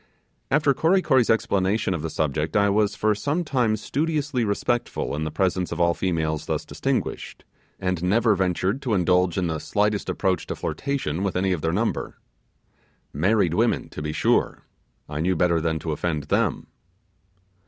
[0.49, 5.25] After Kory Kory's explanation of the subject, I was for some time studiously respectful in
[5.25, 7.45] the presence of all females thus distinguished,
[7.79, 11.71] and never ventured to indulge in the slightest approach to flirtation with any of their
[11.71, 12.15] number.
[13.13, 14.63] Married women, to be sure!
[15.07, 16.65] I knew better than to offend them.